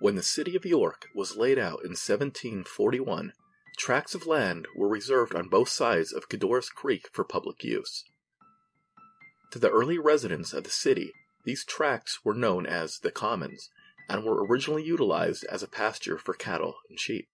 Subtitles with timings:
[0.00, 3.32] When the city of York was laid out in 1741,
[3.76, 8.04] tracts of land were reserved on both sides of Codorus Creek for public use.
[9.50, 11.12] To the early residents of the city,
[11.44, 13.70] these tracts were known as the Commons
[14.08, 17.26] and were originally utilized as a pasture for cattle and sheep.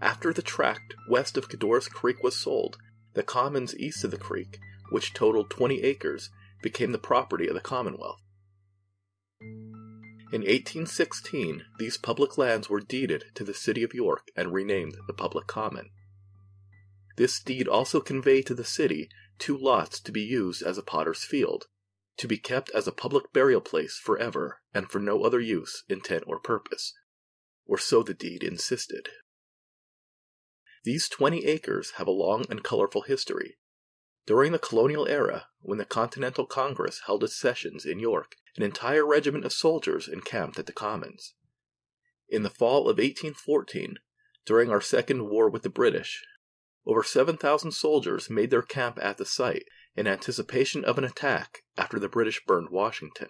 [0.00, 2.78] After the tract west of Codorus Creek was sold,
[3.12, 4.58] the commons east of the creek,
[4.90, 6.30] which totaled 20 acres,
[6.62, 8.21] became the property of the Commonwealth.
[10.32, 15.12] In 1816, these public lands were deeded to the city of York and renamed the
[15.12, 15.90] Public Common.
[17.18, 21.22] This deed also conveyed to the city two lots to be used as a potter's
[21.22, 21.66] field,
[22.16, 26.24] to be kept as a public burial place forever and for no other use, intent,
[26.26, 26.94] or purpose,
[27.66, 29.10] or so the deed insisted.
[30.84, 33.58] These 20 acres have a long and colorful history.
[34.24, 39.06] During the colonial era, when the Continental Congress held its sessions in York, an entire
[39.06, 41.34] regiment of soldiers encamped at the Commons.
[42.28, 43.96] In the fall of 1814,
[44.44, 46.22] during our second war with the British,
[46.84, 51.98] over 7,000 soldiers made their camp at the site in anticipation of an attack after
[51.98, 53.28] the British burned Washington.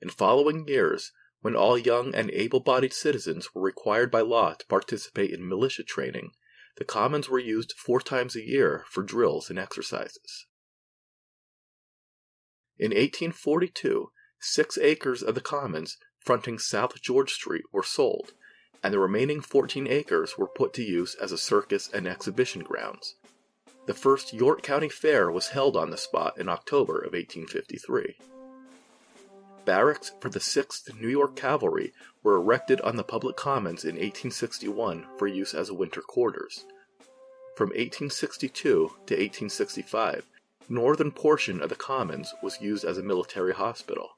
[0.00, 4.66] In following years, when all young and able bodied citizens were required by law to
[4.66, 6.32] participate in militia training,
[6.76, 10.46] the commons were used four times a year for drills and exercises.
[12.78, 18.32] In 1842, six acres of the commons fronting South George Street were sold,
[18.82, 23.14] and the remaining 14 acres were put to use as a circus and exhibition grounds.
[23.86, 28.16] The first York County Fair was held on the spot in October of 1853.
[29.64, 31.92] Barracks for the 6th New York Cavalry
[32.22, 36.66] were erected on the public commons in 1861 for use as winter quarters.
[37.56, 40.26] From 1862 to 1865,
[40.68, 44.16] northern portion of the commons was used as a military hospital.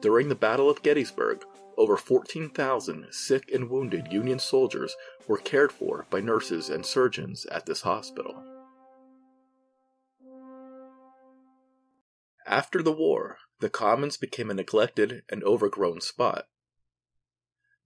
[0.00, 1.44] During the Battle of Gettysburg,
[1.76, 4.96] over 14,000 sick and wounded Union soldiers
[5.26, 8.42] were cared for by nurses and surgeons at this hospital.
[12.46, 16.46] After the war, the Commons became a neglected and overgrown spot.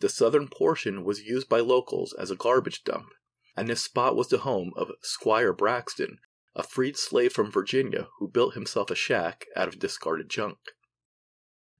[0.00, 3.10] The southern portion was used by locals as a garbage dump,
[3.56, 6.18] and this spot was the home of Squire Braxton,
[6.56, 10.56] a freed slave from Virginia who built himself a shack out of discarded junk.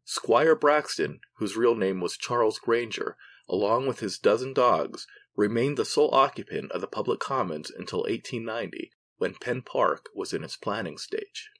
[0.04, 3.16] Squire Braxton, whose real name was Charles Granger,
[3.48, 8.92] along with his dozen dogs, remained the sole occupant of the public commons until 1890,
[9.16, 11.50] when Penn Park was in its planning stage.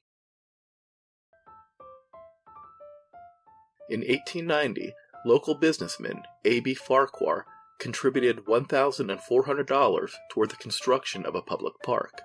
[3.89, 4.93] In 1890,
[5.25, 6.75] local businessman A.B.
[6.75, 7.47] Farquhar
[7.79, 12.21] contributed $1,400 toward the construction of a public park.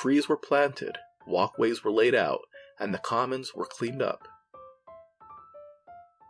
[0.00, 0.96] Trees were planted,
[1.26, 2.40] walkways were laid out,
[2.78, 4.26] and the commons were cleaned up.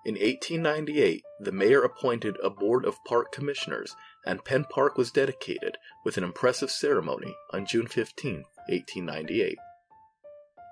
[0.04, 3.94] In 1898, the mayor appointed a board of park commissioners,
[4.26, 9.56] and Penn Park was dedicated with an impressive ceremony on June 15, 1898.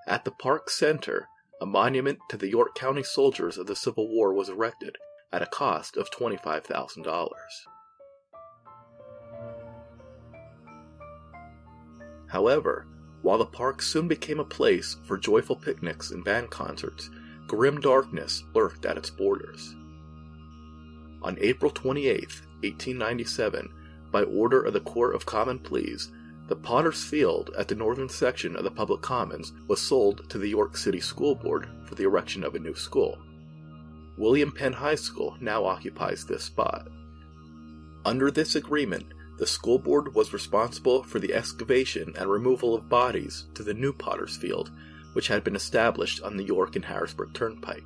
[0.05, 1.29] At the park center,
[1.61, 4.97] a monument to the York County soldiers of the Civil War was erected
[5.31, 7.29] at a cost of $25,000.
[12.29, 12.85] However,
[13.21, 17.09] while the park soon became a place for joyful picnics and band concerts,
[17.47, 19.75] grim darkness lurked at its borders.
[21.21, 22.19] On April 28,
[22.61, 23.69] 1897,
[24.11, 26.11] by order of the Court of Common Pleas,
[26.47, 30.47] the Potter's Field at the northern section of the public commons was sold to the
[30.47, 33.17] York City School Board for the erection of a new school.
[34.17, 36.87] William Penn High School now occupies this spot.
[38.05, 43.47] Under this agreement, the school board was responsible for the excavation and removal of bodies
[43.53, 44.69] to the new Potter's Field,
[45.13, 47.85] which had been established on the York and Harrisburg Turnpike.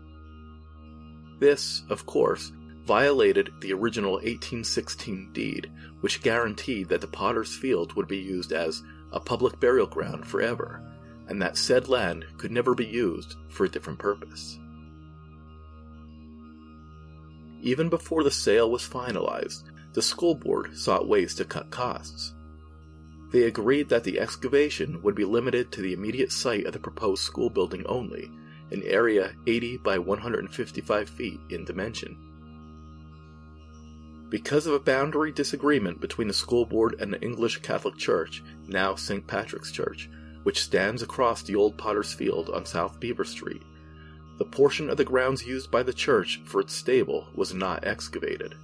[1.40, 2.52] This, of course,
[2.86, 5.72] violated the original 1816 deed,
[6.02, 10.82] which guaranteed that the Potter's Field would be used as a public burial ground forever,
[11.28, 14.58] and that said land could never be used for a different purpose.
[17.62, 22.34] Even before the sale was finalized, the school board sought ways to cut costs.
[23.32, 27.24] They agreed that the excavation would be limited to the immediate site of the proposed
[27.24, 28.30] school building only,
[28.72, 32.18] an area 80 by 155 feet in dimension.
[34.30, 38.96] Because of a boundary disagreement between the school board and the English Catholic Church, now
[38.96, 39.26] St.
[39.28, 40.10] Patrick's Church,
[40.42, 43.62] which stands across the old Potter's Field on South Beaver Street,
[44.40, 48.56] the portion of the grounds used by the church for its stable was not excavated.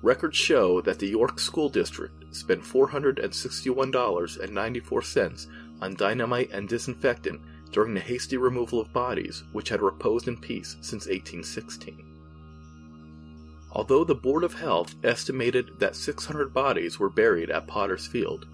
[0.00, 5.46] Records show that the York School District spent $461.94
[5.80, 7.40] on dynamite and disinfectant
[7.72, 12.04] during the hasty removal of bodies which had reposed in peace since 1816.
[13.72, 18.46] Although the Board of Health estimated that 600 bodies were buried at Potter's Field,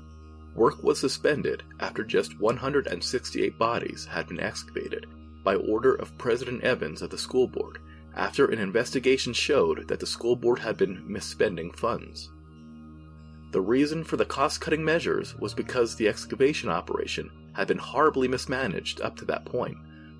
[0.55, 5.07] work was suspended after just 168 bodies had been excavated
[5.45, 7.81] by order of President Evans of the school board
[8.17, 12.31] after an investigation showed that the school board had been misspending funds.
[13.51, 18.27] The reason for the cost cutting measures was because the excavation operation had been horribly
[18.27, 19.77] mismanaged up to that point,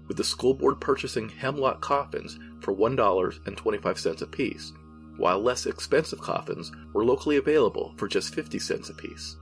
[0.07, 4.73] with the school board purchasing hemlock coffins for $1.25 apiece,
[5.17, 9.37] while less expensive coffins were locally available for just 50 cents apiece.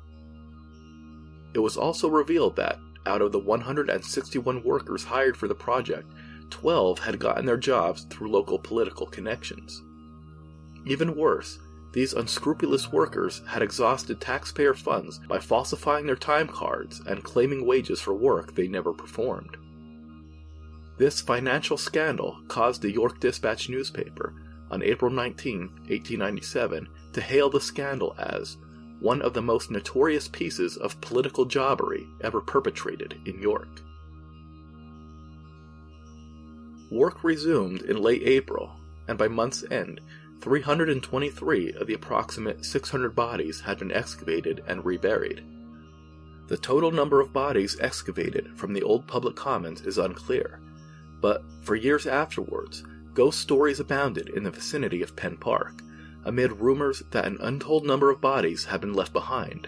[1.55, 6.11] It was also revealed that, out of the 161 workers hired for the project,
[6.53, 9.83] 12 had gotten their jobs through local political connections.
[10.87, 11.59] Even worse,
[11.93, 18.01] these unscrupulous workers had exhausted taxpayer funds by falsifying their time cards and claiming wages
[18.01, 19.57] for work they never performed.
[20.99, 24.35] This financial scandal caused the York Dispatch newspaper,
[24.71, 28.57] on April 19, 1897, to hail the scandal as
[29.01, 33.69] one of the most notorious pieces of political jobbery ever perpetrated in York.
[36.93, 38.71] Work resumed in late April,
[39.09, 40.03] and by month's end,
[40.43, 45.43] 323 of the approximate 600 bodies had been excavated and reburied.
[46.49, 50.61] The total number of bodies excavated from the old public commons is unclear,
[51.23, 52.85] but for years afterwards,
[53.15, 55.81] ghost stories abounded in the vicinity of Penn Park,
[56.27, 59.67] amid rumors that an untold number of bodies had been left behind.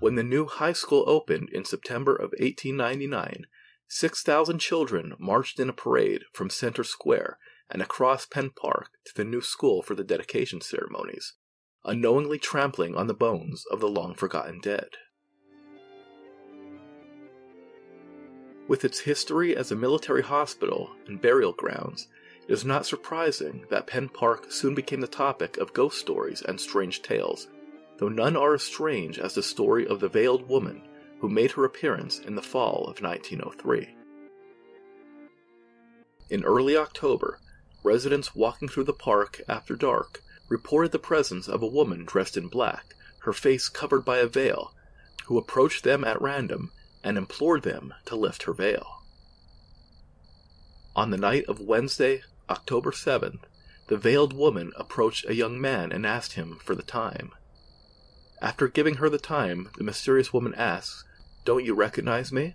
[0.00, 3.46] When the new high school opened in September of 1899,
[3.92, 7.38] 6,000 children marched in a parade from Center Square
[7.68, 11.34] and across Penn Park to the new school for the dedication ceremonies,
[11.84, 14.90] unknowingly trampling on the bones of the long forgotten dead.
[18.68, 22.06] With its history as a military hospital and burial grounds,
[22.46, 26.60] it is not surprising that Penn Park soon became the topic of ghost stories and
[26.60, 27.48] strange tales,
[27.98, 30.82] though none are as strange as the story of the veiled woman
[31.20, 33.94] who made her appearance in the fall of 1903.
[36.30, 37.38] In early October,
[37.82, 42.48] residents walking through the park after dark reported the presence of a woman dressed in
[42.48, 44.74] black, her face covered by a veil,
[45.26, 46.72] who approached them at random
[47.04, 49.02] and implored them to lift her veil.
[50.96, 53.40] On the night of Wednesday, October 7th,
[53.88, 57.32] the veiled woman approached a young man and asked him for the time.
[58.40, 61.04] After giving her the time, the mysterious woman asked,
[61.44, 62.54] Don't you recognize me?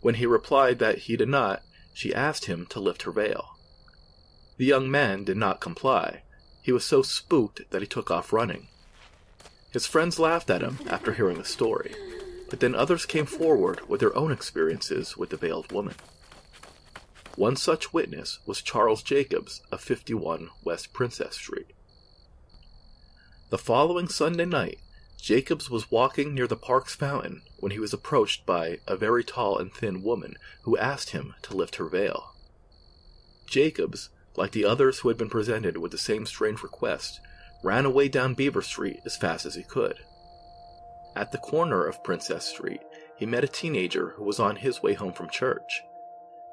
[0.00, 1.62] When he replied that he did not,
[1.92, 3.58] she asked him to lift her veil.
[4.56, 6.22] The young man did not comply.
[6.62, 8.68] He was so spooked that he took off running.
[9.70, 11.94] His friends laughed at him after hearing the story,
[12.48, 15.96] but then others came forward with their own experiences with the veiled woman.
[17.36, 21.72] One such witness was Charles Jacobs of 51 West Princess Street.
[23.50, 24.78] The following Sunday night,
[25.24, 29.56] Jacobs was walking near the park's fountain when he was approached by a very tall
[29.56, 32.34] and thin woman who asked him to lift her veil.
[33.46, 37.22] Jacobs, like the others who had been presented with the same strange request,
[37.62, 39.96] ran away down Beaver Street as fast as he could.
[41.16, 42.82] At the corner of Princess Street,
[43.16, 45.80] he met a teenager who was on his way home from church.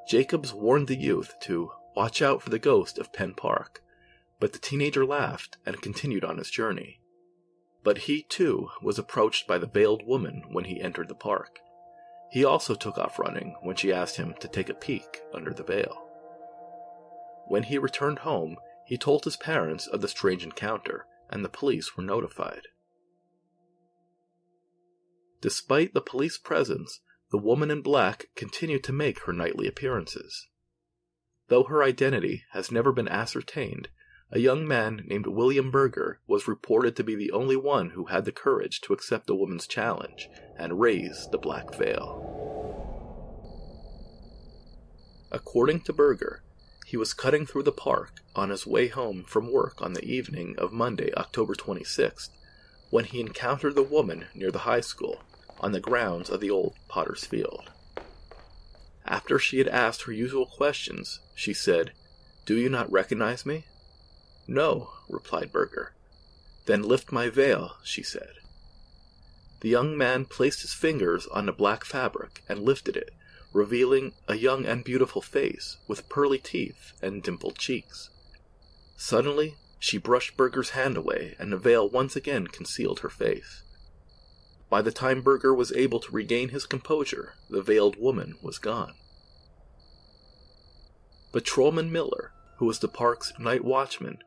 [0.07, 3.83] Jacobs warned the youth to watch out for the ghost of Penn Park,
[4.39, 7.00] but the teenager laughed and continued on his journey.
[7.83, 11.59] But he, too, was approached by the veiled woman when he entered the park.
[12.29, 15.63] He also took off running when she asked him to take a peek under the
[15.63, 16.07] veil.
[17.47, 21.97] When he returned home, he told his parents of the strange encounter, and the police
[21.97, 22.67] were notified.
[25.41, 30.47] Despite the police presence, the woman in black continued to make her nightly appearances.
[31.47, 33.89] Though her identity has never been ascertained,
[34.33, 38.23] a young man named William Berger was reported to be the only one who had
[38.23, 42.27] the courage to accept the woman's challenge and raise the black veil.
[45.31, 46.43] According to Berger,
[46.85, 50.55] he was cutting through the park on his way home from work on the evening
[50.57, 52.29] of Monday, October 26th,
[52.89, 55.21] when he encountered the woman near the high school
[55.59, 57.71] on the grounds of the old Potter's Field.
[59.05, 61.91] After she had asked her usual questions, she said,
[62.45, 63.65] Do you not recognize me?
[64.53, 65.93] No, replied Berger.
[66.65, 68.33] Then lift my veil, she said.
[69.61, 73.13] The young man placed his fingers on the black fabric and lifted it,
[73.53, 78.09] revealing a young and beautiful face with pearly teeth and dimpled cheeks.
[78.97, 83.63] Suddenly, she brushed Berger's hand away, and the veil once again concealed her face.
[84.69, 88.95] By the time Berger was able to regain his composure, the veiled woman was gone.
[91.31, 94.21] Patrolman Miller, who was the park's night watchman,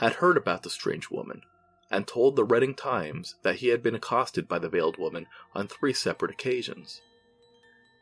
[0.00, 1.42] had heard about the strange woman
[1.90, 5.68] and told the Reading Times that he had been accosted by the veiled woman on
[5.68, 7.02] three separate occasions.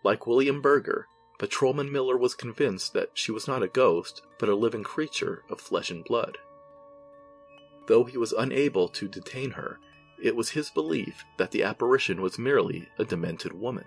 [0.04, 1.06] Like William Berger,
[1.40, 5.60] Patrolman Miller was convinced that she was not a ghost, but a living creature of
[5.60, 6.38] flesh and blood.
[7.88, 9.80] Though he was unable to detain her,
[10.22, 13.86] it was his belief that the apparition was merely a demented woman.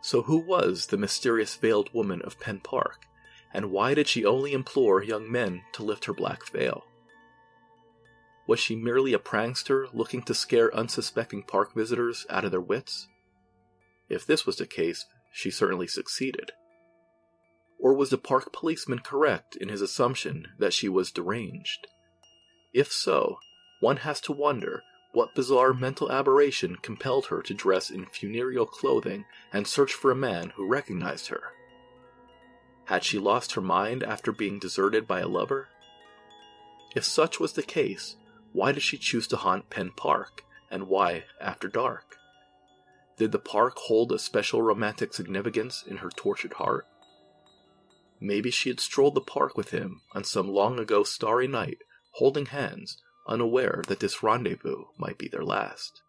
[0.00, 3.06] So, who was the mysterious veiled woman of Penn Park,
[3.54, 6.84] and why did she only implore young men to lift her black veil?
[8.46, 13.06] Was she merely a prankster looking to scare unsuspecting park visitors out of their wits?
[14.08, 16.52] If this was the case, she certainly succeeded.
[17.78, 21.86] Or was the park policeman correct in his assumption that she was deranged?
[22.74, 23.38] If so,
[23.80, 24.82] one has to wonder
[25.12, 30.16] what bizarre mental aberration compelled her to dress in funereal clothing and search for a
[30.16, 31.52] man who recognized her.
[32.86, 35.68] Had she lost her mind after being deserted by a lover?
[36.94, 38.16] If such was the case,
[38.52, 42.16] why did she choose to haunt Penn Park, and why after dark?
[43.16, 46.86] Did the park hold a special romantic significance in her tortured heart?
[48.20, 51.78] Maybe she had strolled the park with him on some long ago starry night,
[52.12, 56.02] holding hands, unaware that this rendezvous might be their last.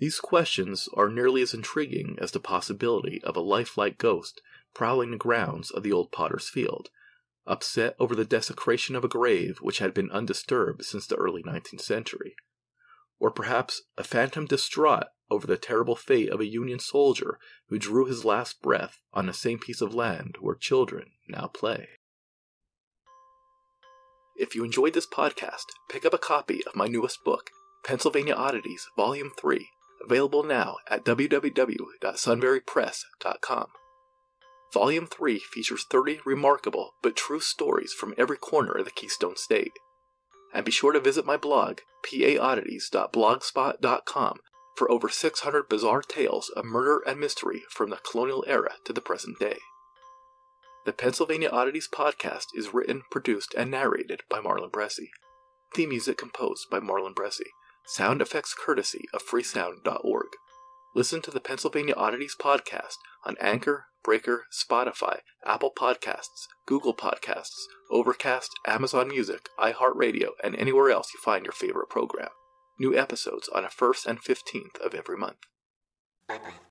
[0.00, 4.40] These questions are nearly as intriguing as the possibility of a lifelike ghost
[4.74, 6.88] prowling the grounds of the old potter's field,
[7.46, 11.82] upset over the desecration of a grave which had been undisturbed since the early 19th
[11.82, 12.34] century
[13.20, 17.38] or perhaps a phantom distraught over the terrible fate of a Union soldier
[17.68, 21.86] who drew his last breath on the same piece of land where children now play.
[24.36, 27.50] If you enjoyed this podcast, pick up a copy of my newest book,
[27.84, 29.68] Pennsylvania Oddities, Volume 3,
[30.04, 33.66] available now at www.sunburypress.com.
[34.72, 39.72] Volume 3 features 30 remarkable but true stories from every corner of the Keystone State.
[40.54, 44.38] And be sure to visit my blog, paoddities.blogspot.com,
[44.76, 49.00] for over 600 bizarre tales of murder and mystery from the colonial era to the
[49.00, 49.58] present day.
[50.86, 55.10] The Pennsylvania Oddities podcast is written, produced, and narrated by Marlin Bressi.
[55.74, 57.50] Theme music composed by Marlin Bressi.
[57.90, 60.26] Sound effects courtesy of freesound.org.
[60.94, 62.94] Listen to the Pennsylvania Oddities podcast
[63.26, 67.58] on Anchor, Breaker, Spotify, Apple Podcasts, Google Podcasts,
[67.90, 72.28] Overcast, Amazon Music, iHeartRadio, and anywhere else you find your favorite program.
[72.78, 75.38] New episodes on the 1st and 15th of every month.